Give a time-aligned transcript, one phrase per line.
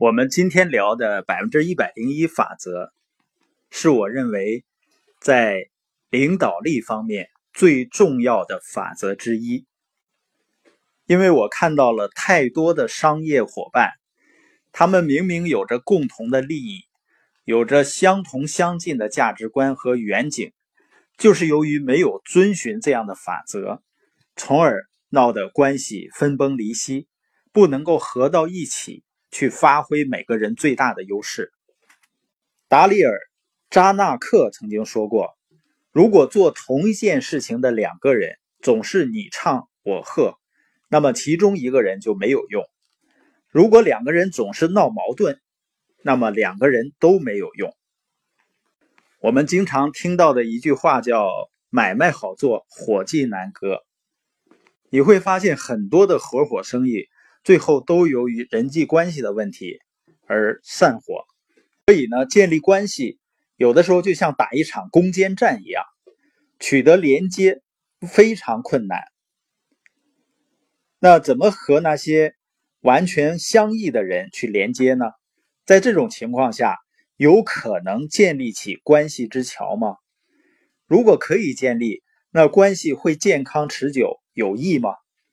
[0.00, 2.90] 我们今天聊的百分之一百零一法则，
[3.68, 4.64] 是我认为
[5.20, 5.68] 在
[6.08, 9.66] 领导力方面最重要的法则之一。
[11.04, 13.90] 因为我看到了太多的商业伙伴，
[14.72, 16.84] 他们明明有着共同的利益，
[17.44, 20.54] 有着相同相近的价值观和远景，
[21.18, 23.82] 就是由于没有遵循这样的法则，
[24.34, 27.06] 从而闹得关系分崩离析，
[27.52, 29.04] 不能够合到一起。
[29.30, 31.52] 去发挥每个人最大的优势。
[32.68, 33.12] 达里尔·
[33.68, 35.36] 扎纳克曾经说过
[35.92, 40.34] ：“如果做同一件事情的两个人总是你唱我和，
[40.88, 42.64] 那么其中一个人就没有用；
[43.48, 45.40] 如果两个人总是闹矛盾，
[46.02, 47.76] 那么两个人都没有用。”
[49.20, 51.28] 我们经常听到的一句话叫
[51.68, 53.84] “买卖好做，伙计难割”。
[54.88, 57.09] 你会发现很多的合伙生意。
[57.42, 59.78] 最后都由于人际关系的问题
[60.26, 61.24] 而散伙，
[61.86, 63.18] 所以呢，建立关系
[63.56, 65.84] 有的时候就像打一场攻坚战一样，
[66.58, 67.62] 取得连接
[68.06, 69.00] 非常困难。
[70.98, 72.34] 那怎么和那些
[72.80, 75.06] 完全相异的人去连接呢？
[75.64, 76.76] 在这种情况下，
[77.16, 79.96] 有可能建立起关系之桥吗？
[80.86, 84.90] 如果可以建立，那关系会健康持久有益吗？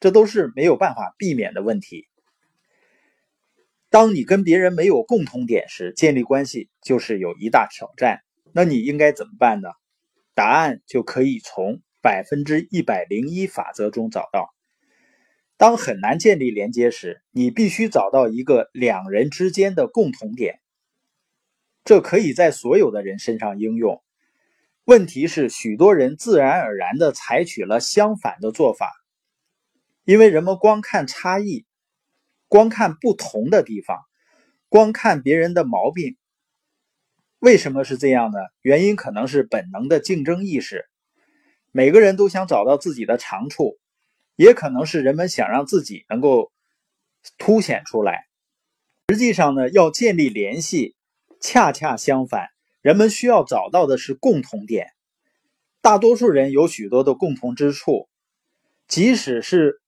[0.00, 2.06] 这都是没有办法避免的问题。
[3.90, 8.20] 当你跟别人没有共同点时，建立关系就是有一大挑战。
[8.52, 9.70] 那你应该怎么办呢？
[10.34, 14.54] 答案就可以从百分之一百零一法则中找到。
[15.56, 20.60] 当很难建立连接时，你必须找到一个两人之间的共同点。
[21.84, 24.02] 这可以在所有的人身上应用。
[24.84, 28.92] 问题是，许多人自然而然地采取了相反的做法。
[30.08, 31.66] 因为人们光看差异，
[32.48, 33.98] 光看不同的地方，
[34.70, 36.16] 光看别人的毛病，
[37.40, 38.38] 为什么是这样呢？
[38.62, 40.88] 原因可能是本能的竞争意识，
[41.72, 43.78] 每个人都想找到自己的长处，
[44.34, 46.52] 也可能是人们想让自己能够
[47.36, 48.24] 凸显出来。
[49.10, 50.96] 实际上呢，要建立联系，
[51.38, 52.48] 恰恰相反，
[52.80, 54.86] 人们需要找到的是共同点。
[55.82, 58.08] 大多数人有许多的共同之处，
[58.86, 59.82] 即使是。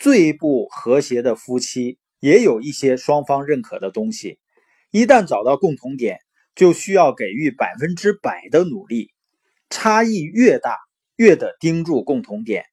[0.00, 4.38] 最不和谐的夫妻也有一些双方认可的东西。
[4.90, 6.20] 一旦找到共同点，
[6.54, 9.12] 就需要给予百分之百的努力。
[9.68, 10.78] 差异越大，
[11.16, 12.64] 越得盯住共同点，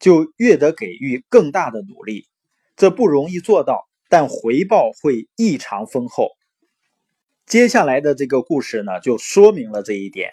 [0.00, 2.26] 就越得给予更大的努力。
[2.74, 6.30] 这不容易做到，但回报会异常丰厚。
[7.46, 10.32] 接下来的这个故事呢，就说明了这一点。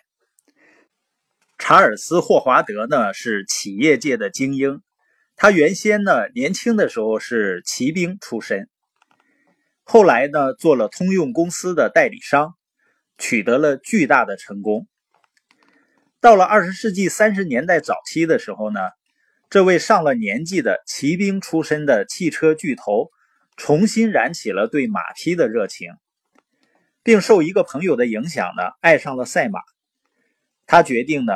[1.60, 4.81] 查尔斯·霍华德呢，是企业界的精英。
[5.41, 8.67] 他原先呢，年轻的时候是骑兵出身，
[9.85, 12.55] 后来呢，做了通用公司的代理商，
[13.17, 14.85] 取得了巨大的成功。
[16.19, 18.81] 到了二十世纪三十年代早期的时候呢，
[19.50, 23.09] 这位上了年纪的骑兵出身的汽车巨头，
[23.56, 25.94] 重新燃起了对马匹的热情，
[27.01, 29.61] 并受一个朋友的影响呢，爱上了赛马。
[30.66, 31.31] 他决定呢，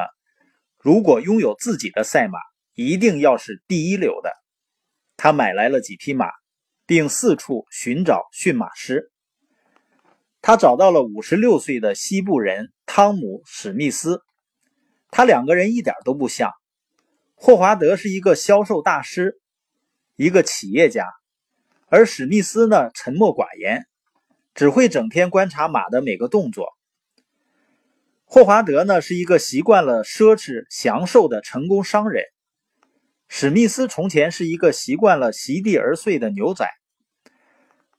[0.77, 2.37] 如果拥有自己的赛马。
[2.75, 4.31] 一定要是第一流的。
[5.16, 6.28] 他买来了几匹马，
[6.85, 9.11] 并四处寻找驯马师。
[10.41, 14.22] 他找到了五十六岁的西部人汤姆·史密斯。
[15.09, 16.51] 他两个人一点都不像。
[17.35, 19.39] 霍华德是一个销售大师，
[20.16, 21.06] 一个企业家，
[21.88, 23.85] 而史密斯呢，沉默寡言，
[24.56, 26.67] 只会整天观察马的每个动作。
[28.25, 32.23] 霍华德呢，是一个习惯了奢侈享受的成功商人。
[33.35, 36.69] 史密斯从前是一个习惯了席地而睡的牛仔。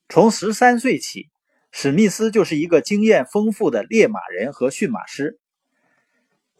[0.09, 1.29] 从十三岁起，
[1.73, 5.41] 史密斯就是一个经验丰富的猎马人和驯马师。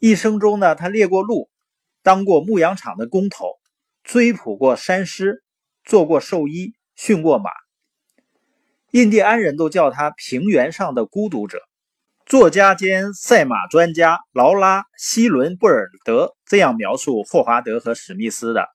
[0.01, 1.49] 一生中呢，他猎过鹿，
[2.03, 3.53] 当过牧羊场的工头，
[4.03, 5.41] 追捕过山狮，
[5.85, 7.49] 做过兽医，驯过马。
[8.91, 11.61] 印第安人都叫他“平原上的孤独者”。
[12.27, 18.67] 作家兼赛马专家劳拉·希伦·布尔德这样描述霍华德和史密斯的：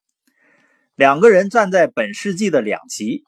[0.94, 3.24] 两个人站在本世纪的两极。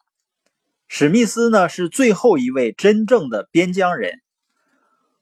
[0.88, 4.20] 史密斯呢是最后一位真正的边疆人。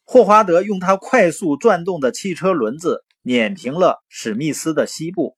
[0.04, 5.36] 霍华德用他快速转动的汽车轮子碾平了史密斯的西部。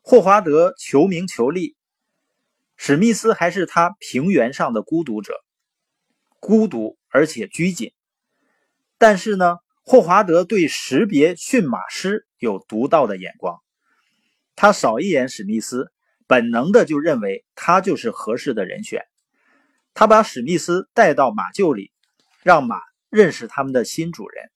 [0.00, 1.76] 霍华德求名求利，
[2.76, 5.34] 史密斯还是他平原上的孤独者，
[6.38, 7.92] 孤独而且拘谨。
[8.96, 13.60] 但是呢，霍华德对识别驯马师有独到的眼光。
[14.54, 15.92] 他扫一眼史密斯，
[16.26, 19.06] 本能的就认为他就是合适的人选。
[19.94, 21.92] 他把史密斯带到马厩里，
[22.42, 24.50] 让马认识他们的新主人。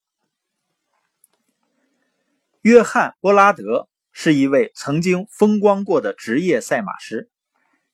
[2.63, 7.31] 约翰·波拉德是一位曾经风光过的职业赛马师，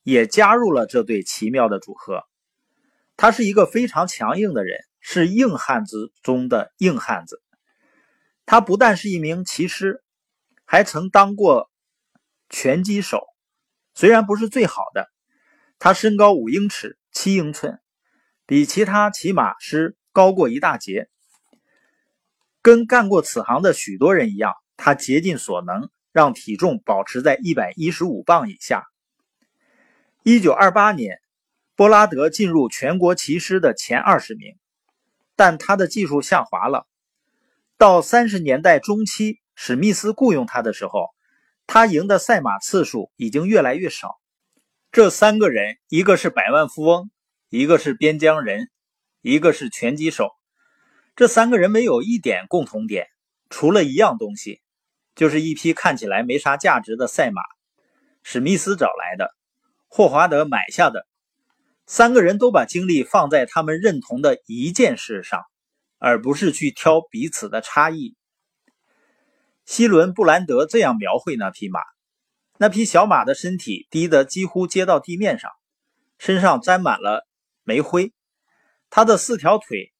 [0.02, 2.24] 也加入了这对奇妙的组合。
[3.16, 7.40] 他是一个非常强硬的人，是硬汉子中的硬汉子。
[8.46, 10.02] 他不但是一名骑师，
[10.64, 11.68] 还曾当过
[12.48, 13.26] 拳击手，
[13.92, 15.10] 虽然不是最好的。
[15.78, 17.80] 他身高五英尺七英寸，
[18.46, 21.10] 比其他骑马师高过一大截。
[22.62, 28.86] 跟干过此行的许多人一样，他竭尽所能让体重保持在一百一十五磅以下。
[30.22, 31.20] 一九二八年，
[31.74, 34.56] 波拉德进入全国骑师的前二十名，
[35.34, 36.86] 但他的技术下滑了。
[37.78, 41.10] 到三十年代中期，史密斯雇佣他的时候，
[41.66, 44.18] 他赢的赛马次数已经越来越少。
[44.90, 47.10] 这三个人，一个是百万富翁，
[47.50, 48.70] 一个是边疆人，
[49.20, 50.30] 一个是拳击手。
[51.16, 53.08] 这三个人没有一点共同点，
[53.50, 54.62] 除了一样东西，
[55.14, 57.42] 就是一匹看起来没啥价值的赛马。
[58.22, 59.34] 史密斯找来的，
[59.86, 61.06] 霍华德买下的。
[61.84, 65.44] 三个人都把精力放在他们认同的一件事上，
[65.98, 68.16] 而不是去挑彼此的差异。
[69.64, 71.80] 希伦·布兰德这样描绘那匹马：
[72.58, 75.50] 那匹小马的身体低得几乎接到地面上，
[76.18, 77.26] 身上沾满了
[77.64, 78.12] 煤灰，
[78.90, 79.92] 它的四条腿。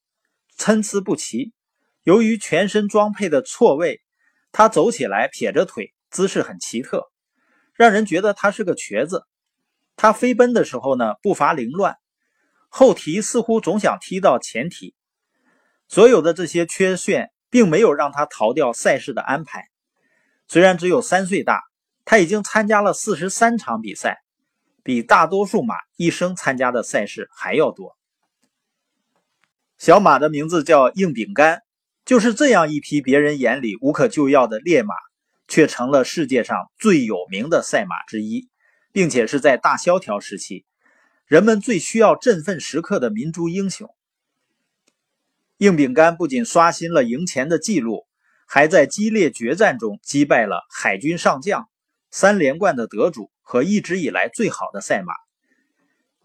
[0.59, 1.53] 参差不齐，
[2.01, 4.01] 由于全身装配的错位，
[4.51, 7.11] 他走起来撇着腿，姿势很奇特，
[7.75, 9.21] 让人觉得他是个瘸子。
[9.95, 11.95] 他飞奔的时候呢，步伐凌乱，
[12.69, 14.95] 后蹄似乎总想踢到前蹄。
[15.87, 19.69] 所有的这些缺陷，并没有让他逃掉赛事的安排。
[20.47, 21.63] 虽然只有三岁大，
[22.05, 24.17] 他已经参加了四十三场比赛，
[24.83, 27.97] 比大多数马一生参加的赛事还要多。
[29.77, 31.61] 小马的名字叫硬饼干，
[32.03, 34.95] 就是这样一匹别人眼里无可救药的烈马，
[35.47, 38.49] 却成了世界上最有名的赛马之一，
[38.91, 40.65] 并且是在大萧条时期，
[41.25, 43.93] 人们最需要振奋时刻的民族英雄。
[45.57, 48.05] 硬饼干不仅刷新了赢钱的记录，
[48.47, 51.69] 还在激烈决战中击败了海军上将、
[52.11, 55.13] 三连冠的得主和一直以来最好的赛马。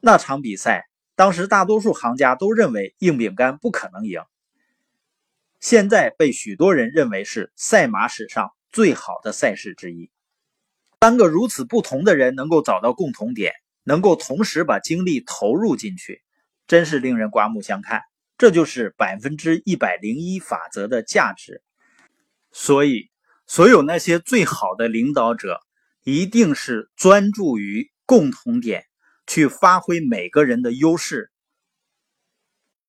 [0.00, 0.88] 那场比赛。
[1.14, 4.22] 当时大多数行家都认为硬饼干不可能赢，
[5.60, 10.10] 现在被许多人认为是赛马史上最好的赛事之一。
[11.02, 13.52] 三个如此不同的人能够找到共同点，
[13.84, 16.22] 能够同时把精力投入进去，
[16.66, 18.00] 真是令人刮目相看。
[18.42, 21.62] 这就是百分之一百零一法则的价值。
[22.50, 23.08] 所以，
[23.46, 25.60] 所有那些最好的领导者，
[26.02, 28.86] 一定是专注于共同点。
[29.28, 31.30] 去发挥每个人的优势，